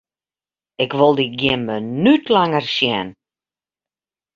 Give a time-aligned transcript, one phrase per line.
[0.83, 3.07] Ik wol dyn gjin minút langer sjen!